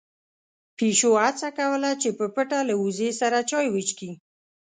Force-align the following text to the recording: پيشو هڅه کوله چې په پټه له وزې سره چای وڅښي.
پيشو 0.77 1.09
هڅه 1.23 1.47
کوله 1.57 1.89
چې 2.01 2.09
په 2.17 2.25
پټه 2.35 2.59
له 2.69 2.75
وزې 2.81 3.09
سره 3.21 3.37
چای 3.49 3.67
وڅښي. 3.69 4.11